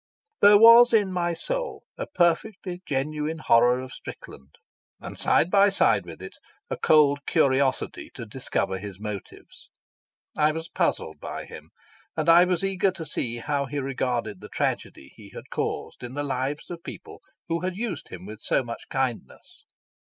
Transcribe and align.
There 0.39 0.57
was 0.57 0.93
in 0.93 1.11
my 1.13 1.33
soul 1.35 1.83
a 1.95 2.07
perfectly 2.07 2.81
genuine 2.87 3.37
horror 3.37 3.79
of 3.81 3.93
Strickland, 3.93 4.55
and 4.99 5.15
side 5.15 5.51
by 5.51 5.69
side 5.69 6.07
with 6.07 6.23
it 6.23 6.37
a 6.71 6.77
cold 6.77 7.19
curiosity 7.27 8.09
to 8.15 8.25
discover 8.25 8.79
his 8.79 8.99
motives. 8.99 9.69
I 10.35 10.53
was 10.53 10.69
puzzled 10.69 11.19
by 11.19 11.45
him, 11.45 11.69
and 12.17 12.29
I 12.29 12.45
was 12.45 12.63
eager 12.63 12.89
to 12.89 13.05
see 13.05 13.37
how 13.37 13.67
he 13.67 13.77
regarded 13.77 14.41
the 14.41 14.49
tragedy 14.49 15.13
he 15.15 15.29
had 15.35 15.51
caused 15.51 16.01
in 16.01 16.15
the 16.15 16.23
lives 16.23 16.71
of 16.71 16.81
people 16.83 17.21
who 17.47 17.59
had 17.59 17.75
used 17.75 18.07
him 18.09 18.25
with 18.25 18.39
so 18.41 18.63
much 18.63 18.89
kindness. 18.89 19.65